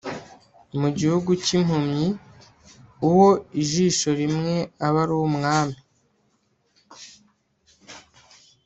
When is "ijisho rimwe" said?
3.61-4.55